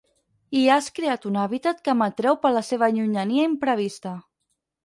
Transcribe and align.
Hi 0.59 0.61
has 0.75 0.87
creat 0.99 1.27
un 1.31 1.37
hàbitat 1.41 1.83
que 1.89 1.95
m'atreu 1.99 2.39
per 2.47 2.53
la 2.57 2.65
seva 2.71 2.91
llunyania 2.97 3.47
imprevista. 3.51 4.19